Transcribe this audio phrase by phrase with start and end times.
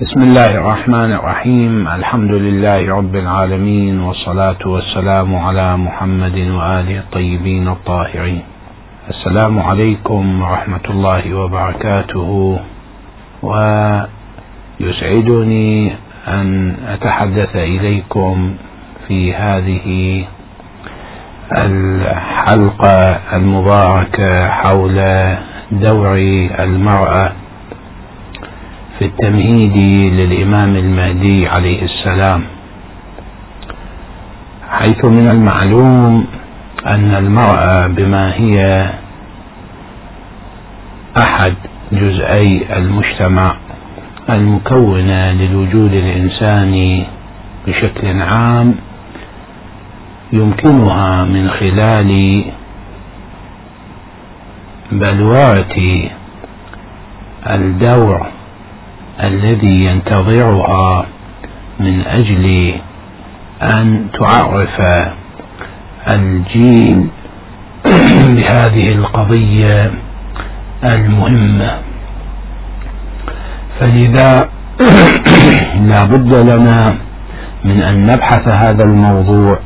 [0.00, 1.88] بسم الله الرحمن الرحيم.
[1.88, 8.42] الحمد لله رب العالمين والصلاة والسلام على محمد وآله الطيبين الطاهرين.
[9.10, 12.58] السلام عليكم ورحمة الله وبركاته.
[14.80, 15.92] ويسعدني
[16.28, 18.54] أن أتحدث إليكم
[19.08, 20.24] في هذه
[21.56, 24.98] الحلقة المباركة حول
[25.70, 26.18] دور
[26.58, 27.32] المرأة
[28.98, 29.76] في التمهيد
[30.14, 32.42] للإمام المهدي عليه السلام
[34.70, 36.26] حيث من المعلوم
[36.86, 38.90] أن المرأة بما هي
[41.18, 41.54] أحد
[41.92, 43.56] جزئي المجتمع
[44.30, 47.04] المكونة للوجود الإنساني
[47.66, 48.74] بشكل عام
[50.32, 52.42] يمكنها من خلال
[54.92, 55.76] بلورة
[57.46, 58.26] الدور
[59.22, 61.06] الذي ينتظرها
[61.80, 62.74] من أجل
[63.62, 64.80] أن تعرف
[66.12, 67.08] الجيل
[68.36, 69.90] بهذه القضية
[70.84, 71.78] المهمة.
[73.80, 74.48] فلذا
[75.90, 76.96] لا بد لنا
[77.64, 79.58] من أن نبحث هذا الموضوع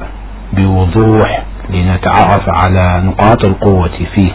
[0.52, 4.32] بوضوح لنتعرف على نقاط القوة فيه.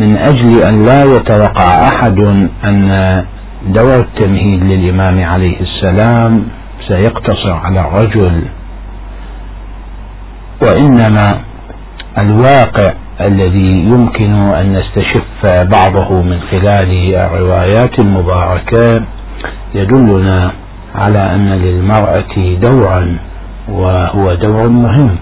[0.00, 2.18] من أجل أن لا يتوقع أحد
[2.64, 3.24] أن
[3.66, 6.44] دور التمهيد للإمام عليه السلام
[6.88, 8.42] سيقتصر على الرجل
[10.62, 11.28] وإنما
[12.22, 15.22] الواقع الذي يمكن أن نستشف
[15.62, 19.02] بعضه من خلال الروايات المباركة
[19.74, 20.52] يدلنا
[20.94, 23.16] على أن للمرأة دورا
[23.68, 25.16] وهو دور مهم.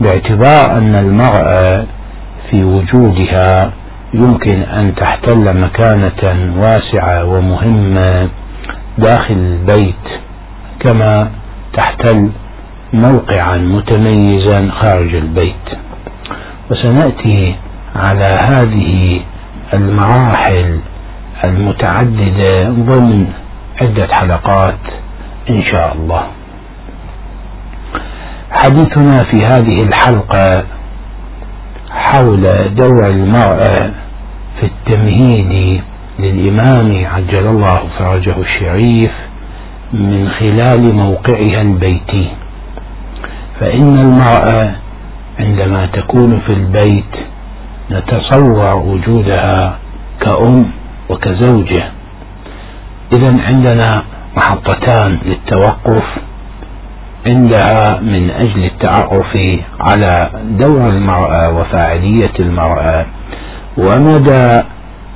[0.00, 1.84] باعتبار أن المرأة
[2.54, 3.72] في وجودها
[4.14, 8.28] يمكن أن تحتل مكانة واسعة ومهمة
[8.98, 10.04] داخل البيت
[10.80, 11.30] كما
[11.72, 12.30] تحتل
[12.92, 15.66] موقعا متميزا خارج البيت.
[16.70, 17.54] وسنأتي
[17.96, 19.20] على هذه
[19.74, 20.80] المراحل
[21.44, 23.26] المتعددة ضمن
[23.80, 24.84] عدة حلقات
[25.50, 26.22] إن شاء الله.
[28.50, 30.64] حديثنا في هذه الحلقة
[31.94, 33.90] حول دور المرأة
[34.60, 35.80] في التمهيد
[36.18, 39.10] للإمام عجل الله فرجه الشريف
[39.92, 42.28] من خلال موقعها البيتي.
[43.60, 44.70] فإن المرأة
[45.38, 47.14] عندما تكون في البيت
[47.90, 49.78] نتصور وجودها
[50.20, 50.66] كأم
[51.08, 51.84] وكزوجة.
[53.16, 54.02] إذا عندنا
[54.36, 56.04] محطتان للتوقف.
[57.26, 59.38] عندها من أجل التعرف
[59.80, 63.06] على دور المرأة وفاعلية المرأة
[63.78, 64.60] ومدى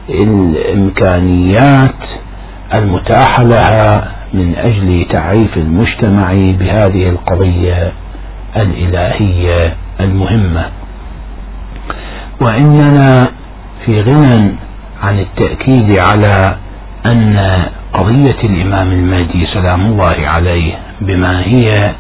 [0.09, 1.95] الإمكانيات
[2.75, 7.93] المتاحة لها من أجل تعريف المجتمع بهذه القضية
[8.57, 10.65] الإلهية المهمة.
[12.41, 13.27] وإننا
[13.87, 14.53] في غنى
[15.03, 16.57] عن التأكيد على
[17.07, 21.95] أن قضية الإمام المهدي سلام الله عليه بما هي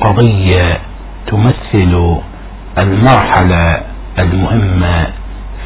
[0.00, 0.78] قضية
[1.26, 2.16] تمثل
[2.78, 3.80] المرحلة
[4.18, 5.06] المهمة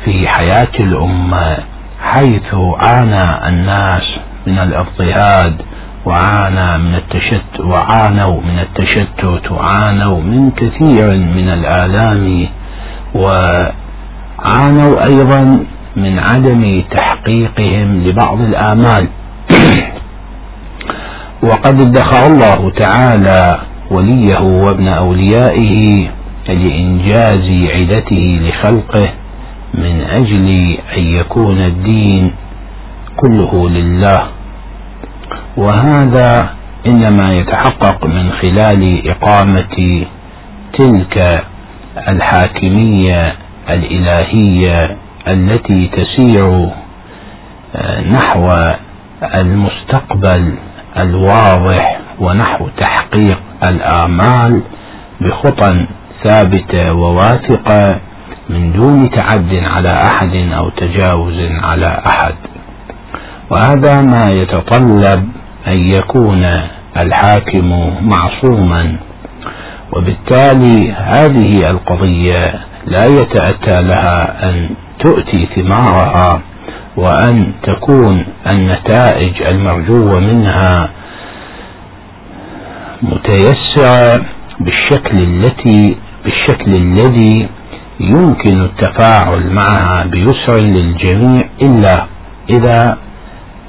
[0.04, 1.56] في حياة الأمة
[2.00, 4.02] حيث عانى الناس
[4.46, 5.62] من الاضطهاد
[6.04, 12.46] وعانى من التشتت وعانوا من التشتت وعانوا من كثير من الآلام
[13.14, 15.64] وعانوا أيضا
[15.96, 19.08] من عدم تحقيقهم لبعض الآمال.
[21.44, 23.60] وقد ادخر الله تعالى
[23.90, 26.08] وليه وابن أوليائه
[26.48, 29.08] لإنجاز عدته لخلقه
[29.74, 32.32] من أجل أن يكون الدين
[33.16, 34.22] كله لله.
[35.56, 36.50] وهذا
[36.86, 40.04] إنما يتحقق من خلال إقامة
[40.78, 41.44] تلك
[42.08, 43.34] الحاكمية
[43.70, 44.96] الإلهية
[45.28, 46.68] التي تسير
[47.76, 48.52] آه، نحو
[49.34, 50.54] المستقبل.
[50.98, 54.62] الواضح ونحو تحقيق الآمال
[55.20, 55.86] بخطى
[56.24, 58.00] ثابتة وواثقة
[58.50, 62.34] من دون تعد على أحد أو تجاوز على أحد.
[63.50, 65.28] وهذا ما يتطلب
[65.66, 66.60] أن يكون
[66.96, 68.96] الحاكم معصوما.
[69.92, 72.54] وبالتالي هذه القضية
[72.86, 76.40] لا يتأتى لها أن تؤتي ثمارها.
[76.96, 80.90] وأن تكون النتائج المرجوة منها
[83.02, 84.24] متيسرة
[84.60, 87.48] بالشكل التي بالشكل الذي
[88.00, 92.06] يمكن التفاعل معها بيسر للجميع إلا
[92.50, 92.98] إذا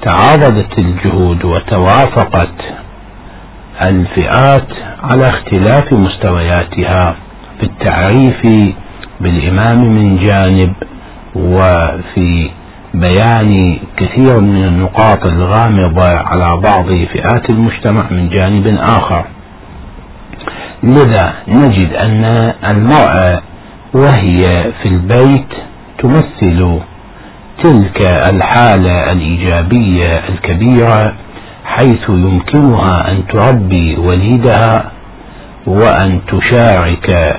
[0.02, 2.54] تعاضدت الجهود وتوافقت
[3.82, 4.68] الفئات
[5.02, 7.16] على اختلاف مستوياتها
[7.60, 8.46] في التعريف
[9.20, 10.72] بالإمام من جانب
[11.34, 12.50] وفي
[13.00, 19.24] بيان كثير من النقاط الغامضة على بعض فئات المجتمع من جانب آخر.
[20.82, 22.24] لذا نجد أن
[22.64, 23.40] المرأة
[23.94, 25.48] وهي في البيت
[25.98, 26.78] تمثل
[27.62, 28.00] تلك
[28.32, 31.12] الحالة الإيجابية الكبيرة
[31.64, 34.90] حيث يمكنها أن تربي وليدها
[35.66, 37.36] وأن تشارك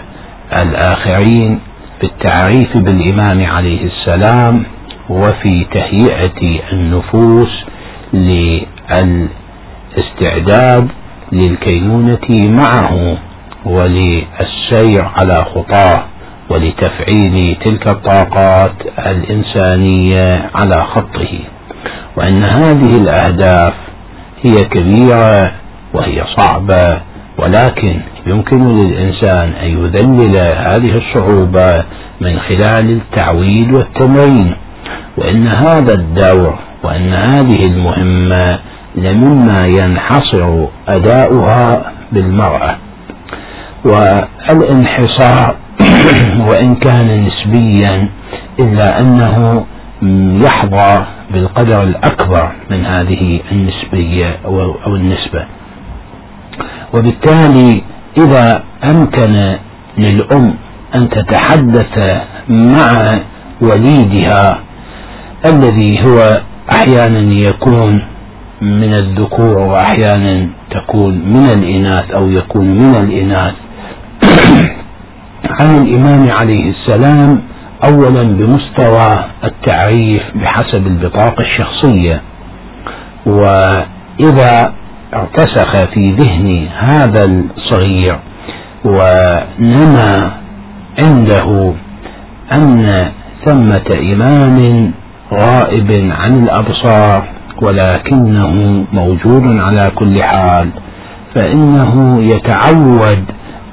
[0.62, 1.60] الآخرين
[2.00, 4.64] في التعريف بالإمام عليه السلام
[5.10, 7.66] وفي تهيئة النفوس
[9.98, 10.88] للاستعداد
[11.32, 13.18] للكينونة معه
[13.66, 16.06] وللسير على خطاه
[16.50, 20.32] ولتفعيل تلك الطاقات الإنسانية
[20.62, 21.40] على خطه.
[22.18, 23.74] وأن هذه الأهداف
[24.44, 25.52] هي كبيرة
[25.94, 27.02] وهي صعبة
[27.38, 31.84] ولكن يمكن للإنسان أن يذلل هذه الصعوبة
[32.22, 34.56] من خلال التعويل والتمرين.
[35.18, 38.60] وأن هذا الدور وأن هذه المهمة
[38.96, 42.76] لمما ينحصر أداؤها بالمرأة.
[43.86, 45.56] والانحصار
[46.50, 48.10] وإن كان نسبيا
[48.60, 49.66] إلا أنه
[50.46, 55.46] يحظى بالقدر الأكبر من هذه النسبية أو النسبة.
[56.94, 57.82] وبالتالي
[58.18, 59.58] إذا أمكن
[59.98, 60.54] للأم
[60.96, 63.20] أن تتحدث مع
[63.62, 64.67] وليدها
[65.50, 66.42] الذي هو
[66.72, 68.02] أحيانا يكون
[68.62, 73.54] من الذكور وأحيانا تكون من الإناث أو يكون من الإناث.
[75.60, 77.42] عن الإمام عليه السلام
[77.84, 82.22] أولا بمستوى التعريف بحسب البطاقة الشخصية.
[83.26, 84.74] وإذا
[85.14, 87.24] ارتسخ في ذهن هذا
[87.58, 88.20] الصغير
[88.86, 90.32] ونمى
[91.04, 91.74] عنده
[92.52, 93.10] أن
[93.46, 94.92] ثمة إمام
[95.34, 97.24] غائب عن الأبصار
[97.62, 100.70] ولكنه موجود على كل حال.
[101.36, 103.24] فإنه يتعود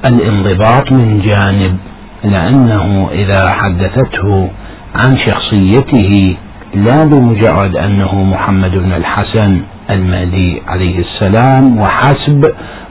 [0.05, 1.77] الانضباط من جانب
[2.23, 4.49] لأنه إذا حدثته
[4.95, 6.35] عن شخصيته
[6.75, 9.61] لا بمجرد أنه محمد بن الحسن.
[9.89, 12.45] المهدي عليه السلام وحسب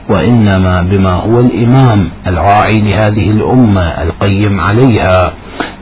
[0.09, 5.33] وإنما بما هو الإمام الراعي لهذه الأمة القيم عليها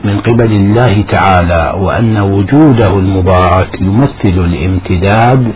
[0.04, 5.52] من قبل الله تعالى وأن وجوده المبارك يمثل الامتداد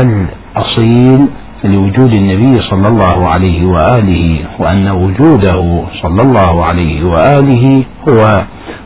[0.00, 1.26] الأصيل
[1.64, 8.42] لوجود النبي صلى الله عليه وآله وأن وجوده صلى الله عليه وآله هو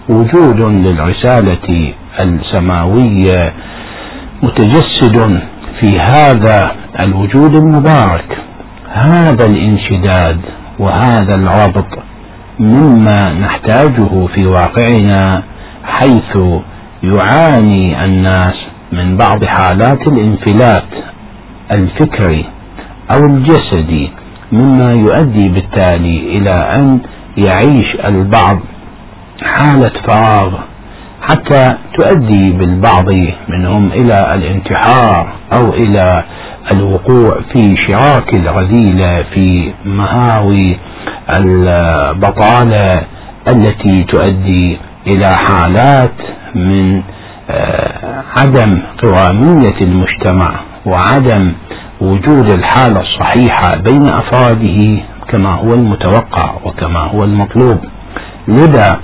[0.09, 3.53] وجود للرسالة السماوية
[4.43, 5.41] متجسد
[5.81, 8.38] في هذا الوجود المبارك
[8.93, 10.41] هذا الانشداد
[10.79, 11.99] وهذا الربط
[12.59, 15.43] مما نحتاجه في واقعنا
[15.85, 16.37] حيث
[17.03, 18.55] يعاني الناس
[18.93, 20.85] من بعض حالات الانفلات
[21.71, 22.44] الفكري
[23.15, 24.11] أو الجسدي
[24.53, 26.99] مما يؤدي بالتالي إلى أن
[27.37, 28.59] يعيش البعض
[29.43, 30.53] حالة فراغ
[31.23, 33.05] حتى تؤدي بالبعض
[33.49, 36.25] منهم إلى الانتحار أو إلى
[36.73, 40.79] الوقوع في شراك الرذيلة في مهاوي
[41.37, 43.03] البطالة
[43.49, 46.12] التي تؤدي إلى حالات
[46.55, 47.03] من
[47.50, 51.53] آه، عدم قوامية المجتمع وعدم
[52.00, 54.99] وجود الحالة الصحيحة بين أفراده
[55.29, 57.79] كما هو المتوقع وكما هو المطلوب.
[58.49, 59.00] لذا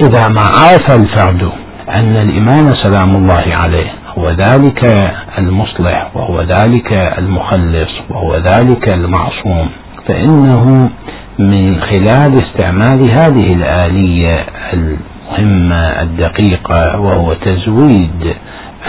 [0.00, 1.50] إذا ما عرف الفرد
[1.88, 9.68] أن الإمام سلام الله عليه هو ذلك المصلح وهو ذلك المخلص وهو ذلك المعصوم
[10.08, 10.90] فإنه
[11.38, 18.34] من خلال استعمال هذه الآلية المهمة الدقيقة وهو تزويد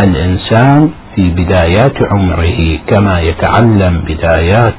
[0.03, 4.75] الإنسان في بدايات عمره كما يتعلم بدايات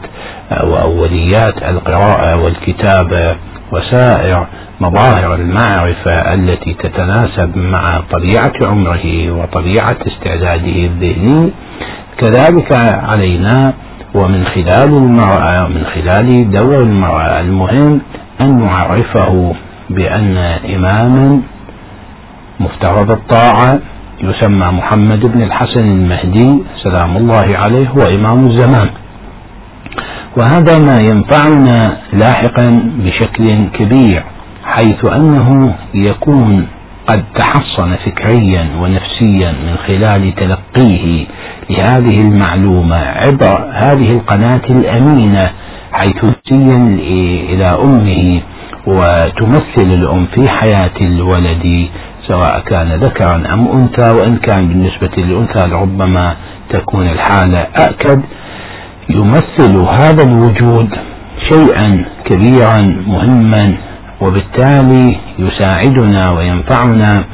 [0.50, 3.36] وأوليات القراءة والكتابة
[3.72, 4.46] وسائر
[4.80, 11.50] مظاهر المعرفة التي تتناسب مع طبيعة عمره وطبيعة استعداده الذهني.
[12.18, 12.72] كذلك
[13.12, 13.72] علينا
[14.14, 18.00] ومن خلال المرأة من خلال دور المرأة المهم
[18.40, 19.54] أن نعرفه
[19.90, 20.36] بأن
[20.74, 21.40] إماما
[22.60, 23.80] مفترض الطاعة
[24.22, 28.90] يسمى محمد بن الحسن المهدي سلام الله عليه هو إمام الزمان.
[30.36, 34.22] وهذا ما ينفعنا لاحقا بشكل كبير
[34.64, 36.66] حيث أنه يكون
[37.06, 41.26] قد تحصن فكريا ونفسيا من خلال تلقيه
[41.70, 45.50] لهذه المعلومة عبر هذه القناة الأمينة
[45.92, 46.98] حيث تسين
[47.50, 48.40] إلى أمه
[48.86, 51.86] وتمثل الأم في حياة الولد
[52.28, 56.36] سواء كان ذكرا أم أنثى وإن كان بالنسبة للأنثى لربما
[56.70, 58.22] تكون الحالة أكد.
[59.10, 60.88] يمثل هذا الوجود
[61.48, 63.74] شيئا كبيرا مهما
[64.20, 67.24] وبالتالي يساعدنا وينفعنا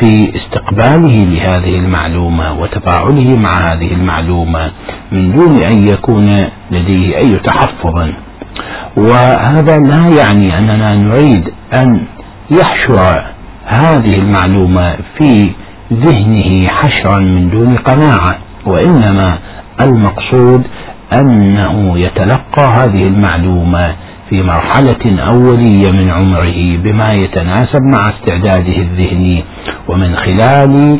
[0.00, 4.70] في استقباله لهذه المعلومة وتفاعله مع هذه المعلومة
[5.12, 8.08] من دون أن يكون لديه أي تحفظ
[8.96, 12.00] وهذا لا يعني أننا نريد أن
[12.50, 13.24] يحشر
[13.66, 15.50] هذه المعلومة في
[15.92, 19.38] ذهنه حشرا من دون قناعة وإنما
[19.80, 20.62] المقصود
[21.20, 23.94] أنه يتلقى هذه المعلومة
[24.30, 29.44] في مرحلة أولية من عمره بما يتناسب مع استعداده الذهني
[29.88, 30.98] ومن خلال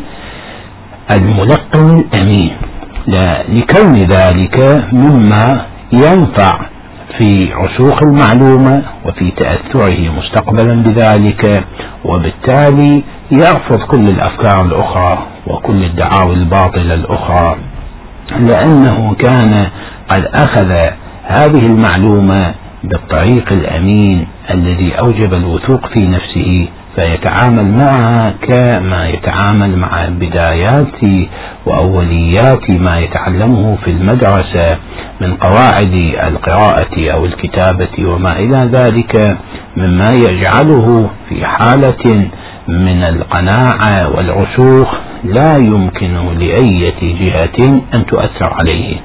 [1.11, 2.51] الملقن الأمين.
[3.49, 6.59] لكون ذلك مما ينفع
[7.17, 11.63] في رسوخ المعلومة وفي تأثره مستقبلا بذلك
[12.05, 17.55] وبالتالي يرفض كل الأفكار الأخرى وكل الدعاوى الباطلة الأخرى
[18.39, 19.67] لأنه كان
[20.09, 20.71] قد أخذ
[21.23, 31.01] هذه المعلومة بالطريق الأمين الذي أوجب الوثوق في نفسه فيتعامل معها كما يتعامل مع بدايات
[31.65, 34.77] وأوليات ما يتعلمه في المدرسة
[35.21, 39.37] من قواعد القراءة أو الكتابة وما إلى ذلك
[39.77, 42.29] مما يجعله في حالة
[42.67, 44.87] من القناعة والرسوخ
[45.23, 48.97] لا يمكن لأية جهة أن تؤثر عليه.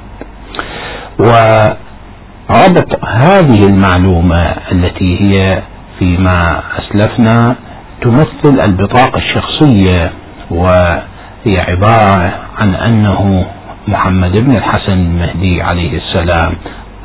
[1.21, 5.63] وربط هذه المعلومة التي هي
[5.99, 7.55] فيما أسلفنا
[8.03, 10.11] تمثل البطاقة الشخصية
[10.51, 13.47] وهي عبارة عن أنه
[13.89, 16.55] محمد بن الحسن المهدي عليه السلام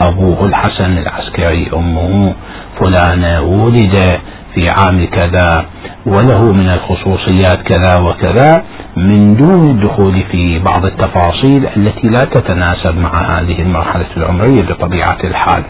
[0.02, 2.34] أبوه الحسن العسكري أمه
[2.80, 4.20] فلانة ولد
[4.56, 5.66] في عام كذا
[6.06, 8.64] وله من الخصوصيات كذا وكذا.
[8.96, 15.64] من دون الدخول في بعض التفاصيل التي لا تتناسب مع هذه المرحلة العمرية بطبيعة الحال.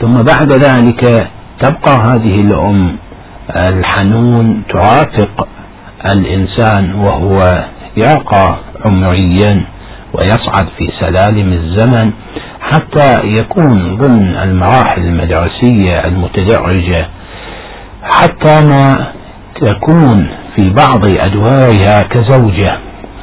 [0.00, 1.28] ثم بعد ذلك
[1.60, 2.96] تبقى هذه الأم
[3.56, 5.48] الحنون ترافق
[6.12, 7.64] الإنسان وهو
[7.96, 9.64] يرقى عمريا
[10.14, 12.10] ويصعد في سلالم الزمن
[12.60, 17.06] حتى يكون ضمن المراحل المدرسية المتدرجة
[18.02, 19.06] حتى ما
[19.60, 22.78] تكون في بعض أدوارها كزوجة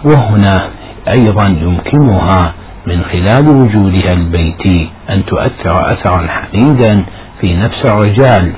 [0.06, 0.70] وهنا
[1.08, 2.54] أيضا يمكنها
[2.88, 7.04] من خلال وجودها البيتي أن تؤثر أثرا حميدا
[7.42, 8.52] في نفس الرجال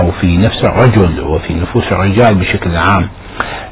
[0.00, 3.08] أو في نفس الرجل وفي نفوس الرجال بشكل عام.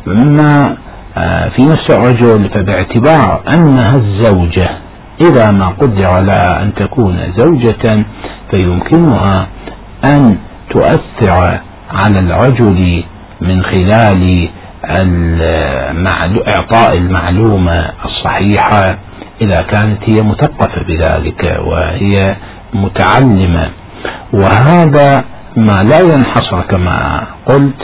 [0.09, 0.77] أما
[1.19, 4.69] آه، في نفس الرجل فباعتبار أنها الزوجة
[5.21, 8.05] إذا ما قدر لها أن تكون زوجة
[8.51, 9.47] فيمكنها
[10.05, 10.37] أن
[10.71, 13.05] تؤثر على الرجل
[13.41, 14.49] من خلال
[16.49, 18.99] إعطاء المعلومة الصحيحة
[19.41, 22.37] إذا كانت هي مثقفة بذلك وهي
[22.75, 23.69] متعلمة.
[24.33, 25.25] وهذا
[25.57, 27.83] ما لا ينحصر كما قلت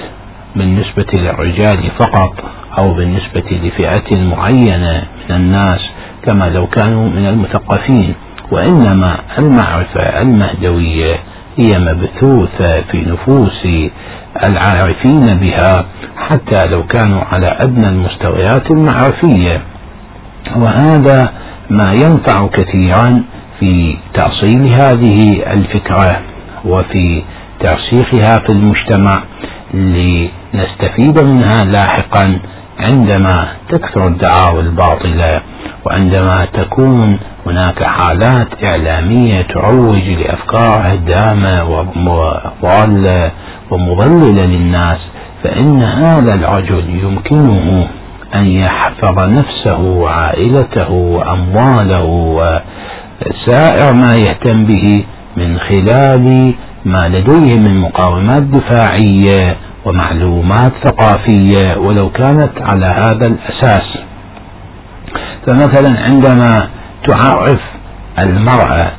[0.56, 2.35] بالنسبة للرجال فقط
[2.78, 5.80] أو بالنسبة لفئة معينة من الناس
[6.25, 8.14] كما لو كانوا من المثقفين
[8.50, 11.16] وإنما المعرفة المهدوية
[11.56, 13.66] هي مبثوثة في نفوس
[14.44, 19.61] العارفين بها حتى لو كانوا على أدنى المستويات المعرفية.
[20.56, 21.32] وهذا
[21.71, 23.23] ما ينفع كثيرا
[23.61, 26.21] في تأصيل هذه الفكرة
[26.64, 27.23] وفي
[27.61, 29.23] ترسيخها في المجتمع
[29.75, 32.38] لنستفيد منها لاحقا
[32.80, 35.40] عندما تكثر الدعاوى الباطلة.
[35.87, 41.65] وعندما تكون هناك حالات إعلامية تروج لأفكار هدامة
[42.62, 43.31] وضالة
[43.71, 44.99] ومضللة للناس
[45.45, 47.87] فإن هذا الرجل يمكنه
[48.35, 52.05] أن يحفظ نفسه وعائلته وأمواله
[53.21, 55.05] وسائر ما يهتم به
[55.37, 63.99] من خلال ما لديه من مقاومات دفاعية ومعلومات ثقافية ولو كانت على هذا الأساس.
[65.46, 66.68] فمثلا عندما
[67.08, 67.61] تعرف
[68.18, 68.92] المرأة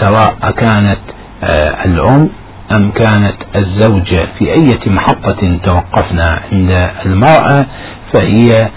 [0.00, 0.98] سواء كانت
[1.44, 2.28] آه، الأم
[2.76, 7.66] أم كانت الزوجة في أي محطة توقفنا عند المرأة
[8.12, 8.68] فهي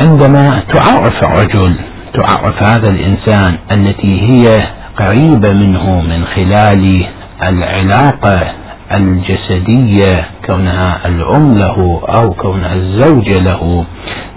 [0.00, 1.74] عندما تعرف الرجل
[2.14, 4.58] تعرف هذا الإنسان التي هي
[4.98, 7.06] قريبة منه من خلال
[7.48, 8.52] العلاقة
[8.92, 13.84] الجسدية كونها الأم له أو كونها الزوجة له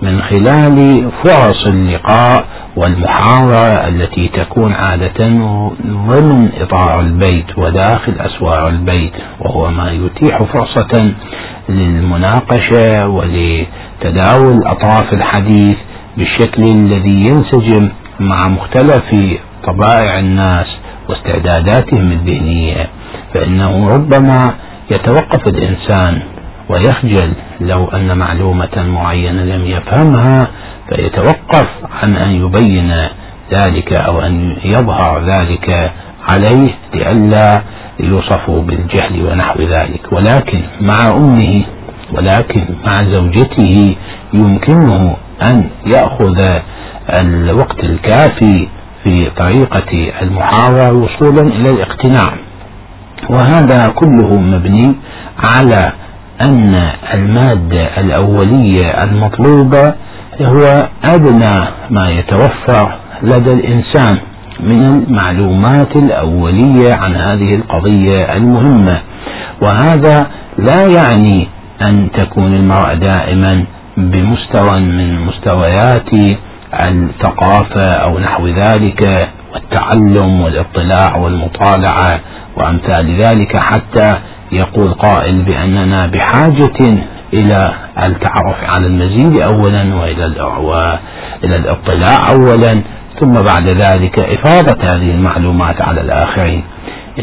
[0.02, 2.46] من خلال فرص اللقاء
[2.76, 5.28] والمحاورة التي تكون عادة
[5.86, 11.12] ضمن إطار البيت وداخل أسوار البيت وهو ما يتيح فرصة
[11.70, 15.78] للمناقشة ولتداول أطراف الحديث
[16.18, 19.16] بالشكل الذي ينسجم مع مختلف
[19.64, 20.68] طبائع الناس
[21.10, 22.88] واستعداداتهم الذهنية.
[23.34, 24.54] فإنه ربما
[24.92, 26.22] يتوقف الإنسان
[26.70, 30.40] ويخجل لو أن معلومة معينة لم يفهمها
[30.90, 31.68] فيتوقف
[32.04, 32.94] عن أن يبين
[33.52, 35.92] ذلك أو أن يظهر ذلك
[36.30, 37.62] عليه لئلا
[38.00, 40.02] يوصف بالجهل ونحو ذلك.
[40.12, 41.64] ولكن مع أمه
[42.14, 43.96] ولكن مع زوجته
[44.34, 45.16] يمكنه
[45.50, 46.60] أن يأخذ
[47.22, 48.68] الوقت الكافي
[49.04, 52.34] في طريقة المحاورة وصولا إلى الاقتناع.
[53.30, 54.96] وهذا كله مبني
[55.54, 55.92] على
[56.42, 59.94] أن المادة الأولية المطلوبة
[60.42, 64.18] هو أدنى ما يتوفر لدى الإنسان
[64.60, 69.02] من المعلومات الأولية عن هذه القضية المهمة.
[69.62, 71.48] وهذا لا يعني
[71.82, 73.64] أن تكون المرأة دائما
[73.98, 76.10] بمستوى من مستويات
[76.74, 82.20] الثقافة أو نحو ذلك والتعلم والاطلاع والمطالعة
[82.58, 84.14] وأمثال ذلك حتى
[84.52, 86.98] يقول قائل بأننا بحاجة
[87.34, 87.74] إلى
[88.04, 90.26] التعرف على المزيد أولا وإلى
[90.60, 92.82] وإلى الاطلاع أولا
[93.20, 96.64] ثم بعد ذلك إفاضة هذه المعلومات على الآخرين.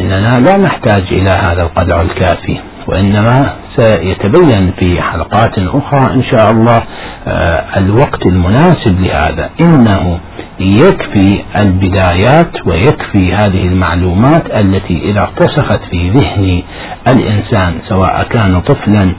[0.00, 6.82] إننا لا نحتاج إلى هذا القدر الكافي وإنما سيتبين في حلقات أخرى إن شاء الله
[7.26, 9.50] آه، الوقت المناسب لهذا.
[9.60, 10.18] إنه
[10.60, 16.62] يكفي البدايات ويكفي هذه المعلومات التي إذا ارتسخت في ذهن
[17.08, 19.12] الإنسان سواء كان طفلا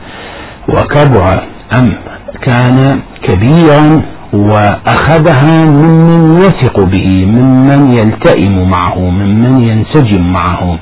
[0.70, 1.44] وكبر
[1.80, 1.94] أم
[2.42, 4.02] كان كبيرا
[4.34, 10.78] وأخذها ممن يثق به ممن يلتئم معه ممن ينسجم معه.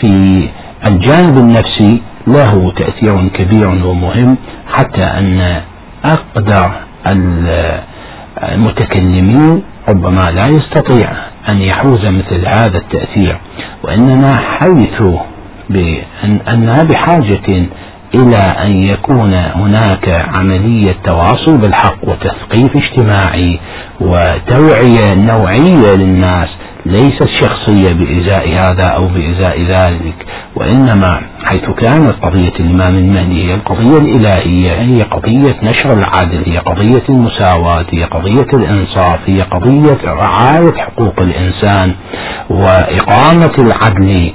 [0.00, 0.48] في
[0.86, 4.36] الجانب النفسي له تأثير كبير ومهم
[4.72, 5.60] حتى أن
[6.04, 6.70] أقدر
[8.42, 11.12] المتكلمين ربما لا يستطيع
[11.48, 13.38] أن يحوز مثل هذا التأثير
[13.82, 15.02] وإننا حيث
[15.70, 17.66] بأن أنها بحاجة
[18.14, 23.60] إلى أن يكون هناك عملية تواصل بالحق وتثقيف اجتماعي
[24.00, 26.48] وتوعية نوعية للناس
[26.86, 30.14] ليست شخصية بإزاء هذا أو بإزاء ذلك
[30.56, 37.02] وإنما حيث كانت قضية الإمام المهدي هي القضية الإلهية هي قضية نشر العدل هي قضية
[37.08, 41.94] المساواة هي قضية الإنصاف هي قضية رعاية حقوق الإنسان
[42.50, 44.32] وإقامة العدل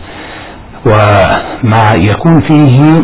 [0.86, 3.04] وما يكون فيه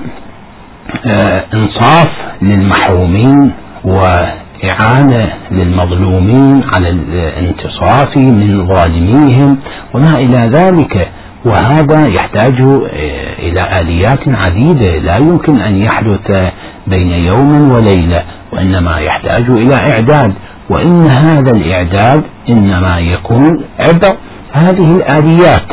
[1.12, 2.10] آه، إنصاف
[2.42, 3.52] للمحرومين
[3.84, 9.58] وإعانة للمظلومين على الانتصاف من ظالميهم
[9.94, 11.08] وما إلى ذلك.
[11.46, 14.98] وهذا يحتاج آه، إلى آليات عديدة.
[14.98, 16.52] لا يمكن أن يحدث
[16.88, 18.24] بين يوم وليلة
[18.54, 20.34] وإنما يحتاج إلى إعداد.
[20.70, 24.16] وإن هذا الإعداد إنما يكون عبر
[24.54, 25.68] هذه الآليات.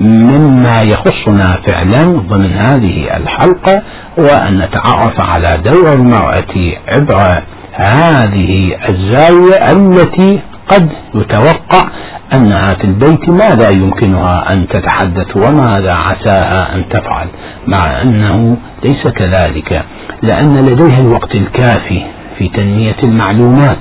[0.00, 3.82] ومما يخصنا فعلا ضمن هذه الحلقة
[4.18, 6.54] هو أن نتعرف على دور المرأة
[6.88, 11.88] عبر هذه الزاوية التي قد يتوقع
[12.34, 17.26] أنها في البيت ماذا يمكنها أن تتحدث وماذا عساها أن تفعل
[17.66, 19.82] مع أنه ليس كذلك
[20.22, 22.02] لأن لديها الوقت الكافي
[22.38, 23.78] في تنمية المعلومات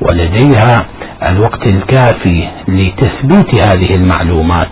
[0.00, 0.86] ولديها
[1.22, 4.68] الوقت الكافي لتثبيت هذه المعلومات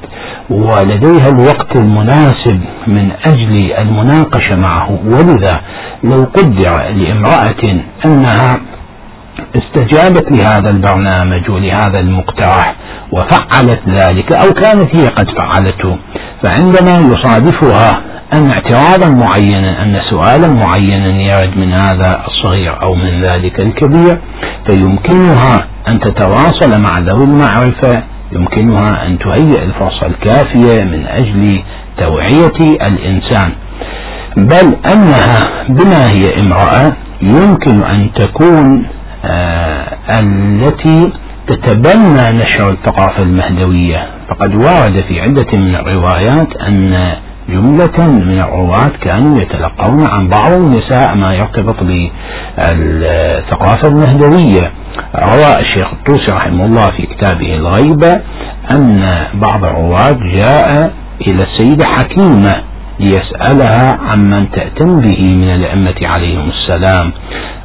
[0.51, 4.99] ولديها الوقت المناسب من أجل المناقشة معه.
[5.05, 5.61] ولذا
[6.05, 8.61] لو قدر لامرأة أنها
[9.57, 12.75] استجابت لهذا البرنامج ولهذا المقترح
[13.13, 15.97] وفعلت ذلك أو كانت هي قد فعلته
[16.43, 18.01] فعندما يصادفها
[18.33, 24.19] أن اعتراضا معينا أن سؤالا معينا يرد من هذا الصغير أو من ذلك الكبير
[24.67, 31.63] فيمكنها أن تتواصل مع ذوي المعرفة يمكنها أن تهيئ الفرصة الكافية من أجل
[31.99, 33.53] توعية الإنسان.
[34.37, 36.93] بل أنها بما هي امرأة
[37.23, 38.87] يمكن أن تكون
[39.25, 39.85] آه
[40.21, 41.13] التي
[41.49, 44.07] تتبنى نشر الثقافة المهدوية.
[44.29, 47.13] فقد ورد في عدة من الروايات أن
[47.49, 51.77] جملة من الرواة كانوا يتلقون عن بعض النساء ما يرتبط
[52.59, 54.73] بالثقافة المهدوية.
[55.17, 58.21] روى الشيخ الطوسي رحمه الله في كتابه الغيبة
[58.75, 62.55] أن بعض الرواة جاء إلى السيدة حكيمة
[63.01, 67.13] ليسألها عمن تأتم به من الأئمة عليهم السلام.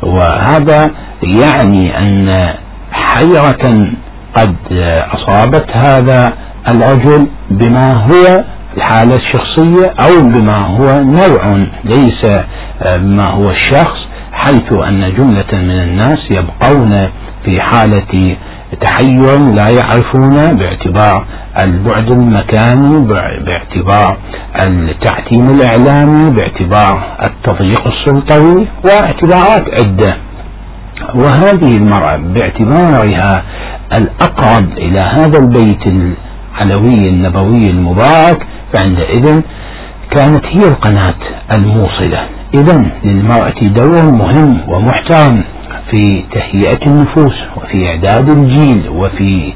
[0.04, 0.92] وهذا
[1.24, 2.54] يعني أن
[2.92, 3.88] حيرة
[4.36, 4.56] قد
[5.14, 6.34] أصابت هذا
[6.72, 8.44] الرجل بما هو
[8.78, 12.26] الحالة الشخصية أو بما هو نوع ليس
[12.86, 13.98] بما هو الشخص
[14.32, 17.10] حيث أن جملة من الناس يبقون
[17.46, 18.36] في حالة
[18.82, 21.26] تحير لا يعرفون باعتبار
[21.64, 23.08] البعد المكاني
[23.46, 24.18] باعتبار
[24.62, 30.18] التعتيم الإعلامي باعتبار التضييق السلطوي واعتبارات عدة.
[31.16, 33.44] وهذه المرأة باعتبارها
[33.94, 39.42] الأقرب إلى هذا البيت العلوي النبوي المبارك فعندئذ
[40.12, 41.16] كانت هي القناة
[41.56, 42.26] الموصلة.
[42.54, 45.44] إذا للمرأة دور مهم ومحترم
[45.92, 49.54] في تهيئة النفوس وفي إعداد الجيل وفي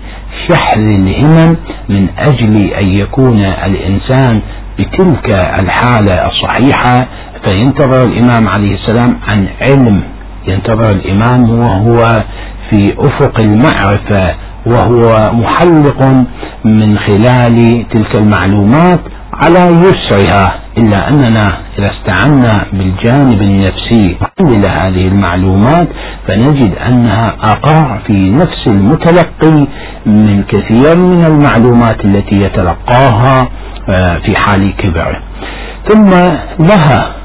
[0.50, 1.58] شحذ الهمم
[1.90, 4.42] من أجل أن يكون الإنسان
[4.80, 5.30] بتلك
[5.62, 7.08] الحالة الصحيحة.
[7.44, 10.04] فينتظر الإمام عليه السلام عن علم.
[10.48, 12.24] ينتظر الإمام وهو
[12.70, 16.26] في أفق المعرفة وهو محلق
[16.66, 19.00] من خلال تلك المعلومات
[19.34, 25.88] على يسرها إلا أننا إذا استعنا بالجانب النفسي لهذه المعلومات
[26.28, 29.68] فنجد أنها أقع في نفس المتلقي
[30.06, 33.50] من كثير من المعلومات التي يتلقاها
[33.90, 35.20] آه، في حال كبره
[35.90, 36.10] ثم
[36.60, 37.16] لها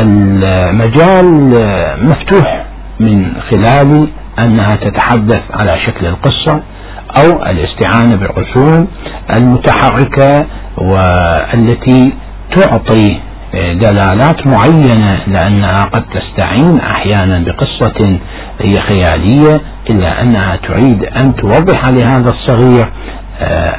[0.00, 2.64] المجال آه، مفتوح
[3.00, 6.62] من خلال أنها تتحدث على شكل القصة
[7.16, 8.88] أو الاستعانة بالرسوم
[9.36, 10.46] المتحركة
[10.78, 12.12] والتي
[12.56, 13.18] تعطي
[13.54, 18.16] دلالات معينة لأنها قد تستعين أحيانا بقصة
[18.60, 23.21] هي خيالية إلا أنها تريد أن توضح لهذا الصغير آه،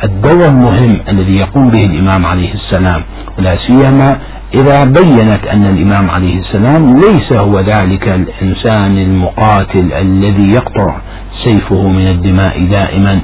[0.04, 3.02] الدور المهم الذي يقوم به الإمام عليه السلام
[3.40, 4.18] ولا سيما
[4.54, 10.96] إذا بينت أن الإمام عليه السلام ليس هو ذلك الإنسان المقاتل الذي يقطع
[11.44, 13.20] سيفه من الدماء دائما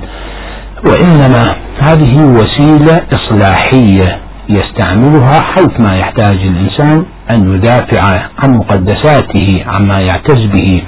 [0.86, 1.46] وإنما
[1.80, 4.18] هذه وسيلة إصلاحية
[4.50, 10.84] يستعملها حيث ما يحتاج الإنسان أن يدافع عن مقدساته عما يعتز به.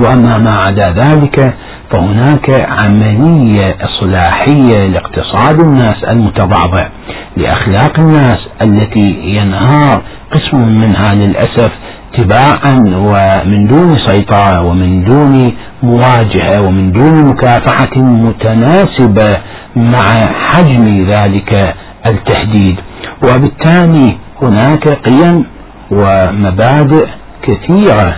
[0.00, 1.54] وأما ما عدا ذلك
[1.90, 6.88] فهناك عملية إصلاحية لاقتصاد الناس المتضعضع
[7.36, 11.70] لأخلاق الناس التي ينهار قسم منها للأسف
[12.18, 19.40] تباعا ومن دون سيطرة ومن دون مواجهة ومن دون مكافحة متناسبة
[19.76, 20.10] مع
[20.48, 21.74] حجم ذلك
[22.06, 22.76] التهديد.
[23.22, 25.44] وبالتالي هناك قيم
[25.90, 27.06] ومبادئ
[27.42, 28.16] كثيرة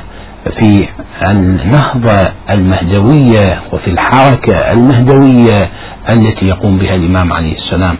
[0.59, 0.89] في
[1.23, 5.69] النهضة المهدوية وفي الحركة المهدوية
[6.11, 7.97] التي يقوم بها الإمام عليه السلام.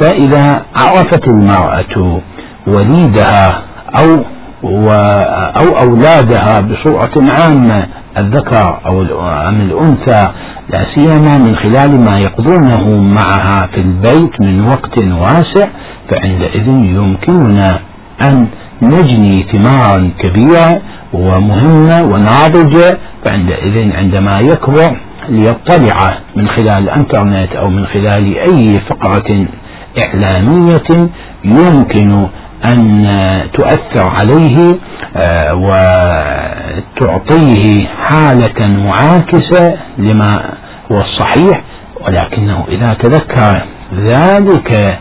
[0.00, 2.20] فإذا عرفت المرأة
[2.66, 3.62] وليدها
[3.98, 4.24] أو
[5.60, 7.86] أو أولادها بصورة عامة
[8.18, 9.02] الذكر أو
[9.48, 10.28] أم الأنثى
[10.70, 15.68] لا سيما من خلال ما يقضونه معها في البيت من وقت واسع
[16.10, 17.78] فعندئذ يمكننا
[18.22, 18.46] أن
[18.82, 20.80] نجني ثمارا كبيرة
[21.12, 24.96] ومهمة وناضجة فعندئذ عندما يكبر
[25.28, 29.46] ليطلع من خلال الإنترنت أو من خلال أي فقرة
[30.02, 31.08] إعلامية
[31.44, 32.26] يمكن
[32.66, 33.06] أن
[33.52, 34.74] تؤثر عليه
[35.16, 35.54] آه،
[37.00, 40.44] وتعطيه حالة معاكسة لما
[40.92, 41.62] هو الصحيح
[42.06, 43.62] ولكنه إذا تذكر
[43.96, 44.98] ذلك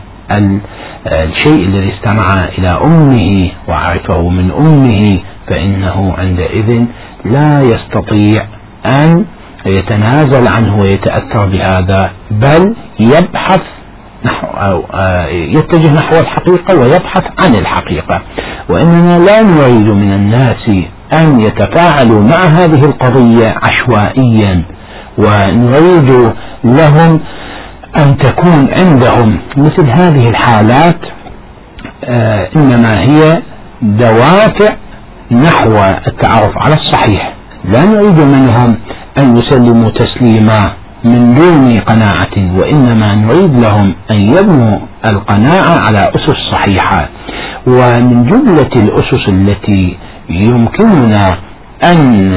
[1.07, 6.83] الشيء الذي استمع إلى أمه وعرفه من أمه فإنه عندئذ
[7.25, 8.45] لا يستطيع
[8.85, 9.25] أن
[9.65, 13.61] يتنازل عنه ويتأثر بهذا بل يبحث
[14.25, 18.21] نحو أو آه، يتجه نحو الحقيقة ويبحث عن الحقيقة.
[18.69, 20.69] وإننا لا نريد من الناس
[21.13, 24.63] أن يتفاعلوا مع هذه القضية عشوائيا
[25.17, 27.19] ونريد لهم
[27.97, 30.99] أن تكون عندهم مثل هذه الحالات
[32.03, 33.41] آه إنما هي
[33.81, 34.75] دوافع
[35.31, 35.71] نحو
[36.07, 37.33] التعرف على الصحيح.
[37.65, 38.77] لا نريد منهم
[39.17, 40.73] أن يسلموا تسليما
[41.03, 47.09] من دون قناعة وإنما نريد لهم أن يبنوا القناعة على أسس صحيحة.
[47.67, 49.97] ومن جملة الأسس التي
[50.29, 51.37] يمكننا
[51.83, 52.31] أن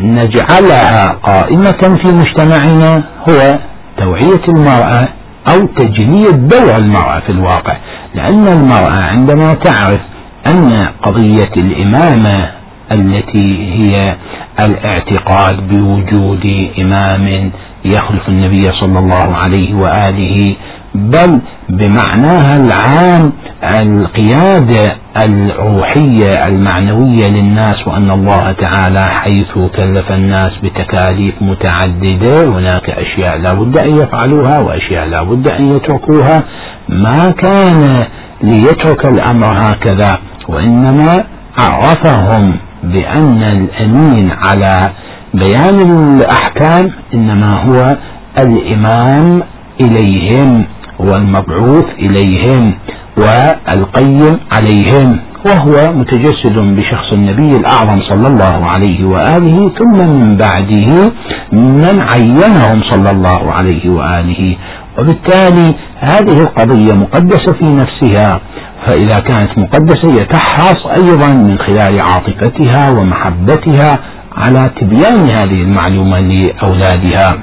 [0.00, 3.58] نجعلها قائمة في مجتمعنا هو
[4.04, 5.08] توعية المرأة
[5.48, 7.76] أو تجلية دور المرأة في الواقع
[8.14, 10.00] لأن المرأة عندما تعرف
[10.48, 12.50] أن قضية الإمامة
[12.92, 14.16] التي هي
[14.60, 17.50] الاعتقاد بوجود إمام
[17.84, 20.54] يخلف النبي صلى الله عليه وآله
[20.94, 23.32] بل بمعناها العام
[23.80, 33.54] القيادة الروحية المعنوية للناس وأن الله تعالى حيث كلف الناس بتكاليف متعددة هناك أشياء لا
[33.54, 36.42] بد أن يفعلوها وأشياء لا بد أن يتركوها.
[36.88, 38.04] ما كان
[38.42, 41.24] ليترك الأمر هكذا وإنما
[41.58, 44.90] عرفهم بأن الأمين على
[45.34, 45.80] بيان
[46.18, 47.96] الأحكام إنما هو
[48.38, 49.42] الإمام
[49.80, 50.64] إليهم
[51.08, 52.74] والمبعوث إليهم
[53.16, 61.12] والقيم عليهم وهو متجسد بشخص النبي الأعظم صلى الله عليه وآله ثم من بعده
[61.52, 64.56] من عينهم صلى الله عليه وآله.
[64.98, 68.40] وبالتالي هذه القضية مقدسة في نفسها
[68.86, 73.98] فإذا كانت مقدسة يتحرص أيضا من خلال عاطفتها ومحبتها
[74.36, 77.38] على تبيان هذه المعلومة لأولادها.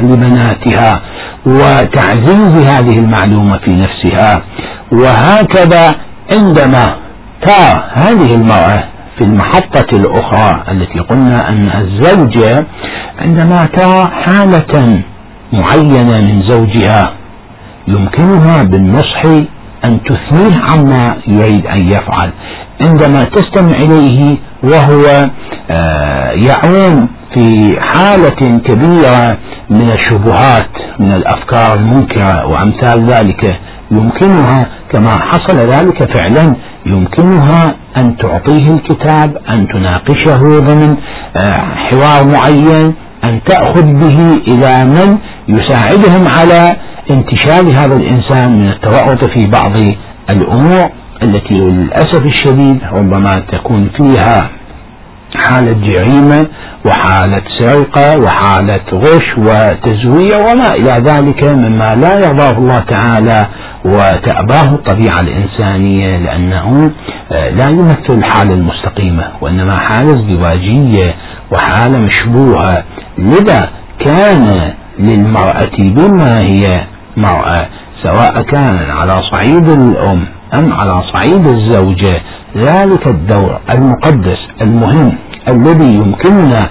[0.00, 1.00] لبناتها
[1.46, 4.42] وتعزيز هذه المعلومة في نفسها.
[4.92, 5.94] وهكذا
[6.32, 6.96] عندما
[7.42, 8.84] ترى هذه المرأة
[9.18, 12.66] في المحطة الأخرى التي قلنا أنها الزوجة
[13.18, 15.02] عندما ترى حالة
[15.52, 17.12] معينة من زوجها
[17.88, 19.22] يمكنها بالنصح
[19.84, 22.30] أن تثنيه عما يريد أن يفعل.
[22.80, 25.30] عندما تستمع إليه وهو
[25.70, 27.08] آه، يعوم
[27.38, 29.38] في حالة كبيرة
[29.70, 33.58] من الشبهات من الأفكار المنكرة وأمثال ذلك
[33.90, 36.54] يمكنها كما حصل ذلك فعلا
[36.86, 40.96] يمكنها أن تعطيه الكتاب أن تناقشه ضمن
[41.36, 46.76] آه، حوار معين أن تأخذ به إلى من يساعدهم على
[47.10, 49.72] انتشال هذا الإنسان من التورط في بعض
[50.30, 50.90] الأمور
[51.22, 54.50] التي للأسف الشديد ربما تكون فيها
[55.38, 56.46] حالة جريمة
[56.86, 63.46] وحالة سرقة وحالة غش وتزوير وما إلى ذلك مما لا يرضاه الله تعالى
[63.84, 66.90] وتأباه الطبيعة الإنسانية لأنه
[67.32, 71.14] آه، لا يمثل الحالة المستقيمة وإنما حالة ازدواجية
[71.52, 72.82] وحالة مشبوهة.
[73.18, 73.68] لذا
[74.04, 76.84] كان للمرأة بما هي
[77.16, 77.66] مرأة
[78.02, 80.24] سواء كان على صعيد الأم
[80.54, 82.20] أم على صعيد الزوجة
[82.56, 85.18] ذلك الدور المقدس المهم.
[85.48, 86.68] الذي يمكننا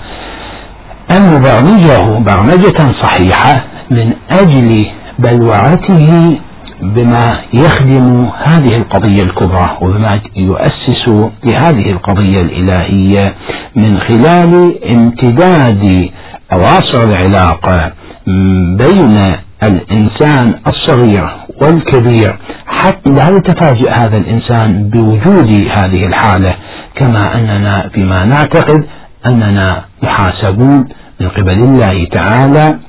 [1.11, 4.85] أن نبرمجه برمجة صحيحة من أجل
[5.19, 6.37] بلورته
[6.81, 11.07] بما يخدم هذه القضية الكبرى وبما يؤسس
[11.43, 13.33] لهذه القضية الإلهية
[13.75, 16.09] من خلال امتداد
[16.53, 17.91] أواصر العلاقة
[18.77, 19.17] بين
[19.63, 21.29] الإنسان الصغير
[21.61, 22.35] والكبير.
[22.67, 26.55] حتى لا يتفاجئ هذا الإنسان بوجود هذه الحالة.
[26.99, 28.85] كما أننا فيما نعتقد
[29.25, 30.87] أننا محاسبون
[31.19, 32.79] من قبل الله تعالى.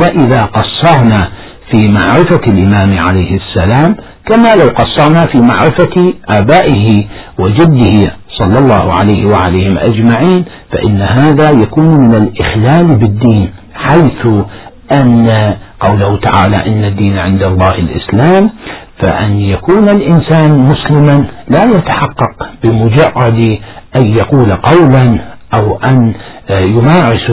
[0.00, 1.28] فإذا قصرنا
[1.70, 7.04] في معرفة الإمام عليه السلام كما لو قصرنا في معرفة آبائه
[7.38, 14.26] وجده صلى الله عليه وعليهم أجمعين فإن هذا يكون من الإخلال بالدين حيث
[14.92, 15.28] أن
[15.80, 18.50] قوله تعالى إن الدين عند الله الإسلام
[19.00, 23.58] فأن يكون الإنسان مسلما لا يتحقق بمجرد
[23.96, 25.18] أن يقول قولا
[25.54, 26.14] أو أن
[26.50, 27.30] يمارس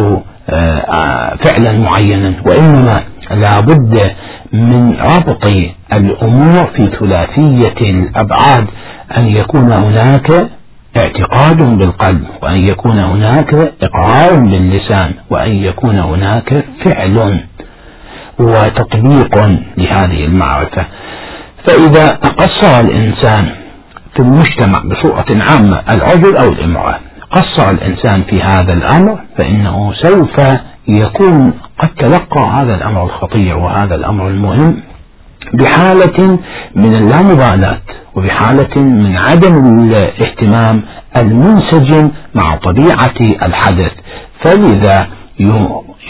[0.49, 4.11] آه، فعلا معينا وإنما لا بد
[4.53, 5.45] من ربط
[5.93, 8.67] الأمور في ثلاثية الأبعاد.
[9.17, 10.31] أن يكون هناك
[10.97, 17.39] اعتقاد بالقلب وأن يكون هناك إقرار باللسان وأن يكون هناك فعل
[18.39, 19.35] وتطبيق
[19.77, 20.85] لهذه المعرفة.
[21.67, 23.49] فإذا قصر الإنسان
[24.13, 26.99] في المجتمع بصورة عامة الرجل أو الإمرأة
[27.31, 30.41] قصر الإنسان في هذا الأمر فإنه سوف
[30.87, 34.77] يكون قد تلقى هذا الأمر الخطير وهذا الأمر المهم
[35.53, 36.39] بحالة
[36.75, 37.77] من اللامبالاة
[38.15, 40.81] وبحالة من عدم الاهتمام
[41.17, 43.91] المنسجم مع طبيعة الحدث.
[44.43, 45.07] فلذا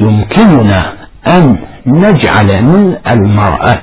[0.02, 0.94] يمكننا
[1.28, 3.82] أن نجعل من المرأة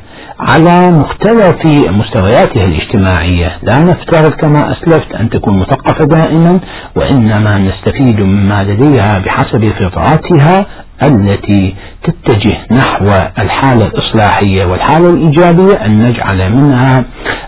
[0.48, 3.59] على مختلف مستوياتها الاجتماعية.
[3.62, 6.61] لا نفترض كما أسلفت أن تكون مثقفة دائما
[6.96, 10.66] وإنما نستفيد مما لديها بحسب فطراتها
[11.05, 11.74] التي
[12.05, 13.07] تتجه نحو
[13.38, 17.05] الحالة الإصلاحية والحالة الإيجابية أن نجعل منها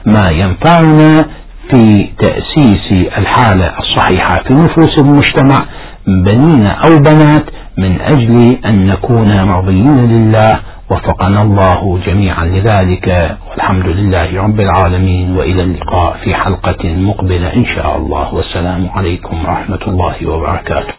[0.06, 1.24] ما ينفعنا
[1.70, 5.64] في تأسيس الحالة الصحيحة في نفوس المجتمع
[6.06, 7.44] بنين أو بنات
[7.78, 10.60] من أجل أن نكون مرضيين لله.
[10.90, 17.96] وفقنا الله جميعا لذلك والحمد لله رب العالمين وإلى اللقاء في حلقة مقبلة إن شاء
[17.96, 18.34] الله.
[18.34, 20.92] والسلام عليكم ورحمة الله وبركاته.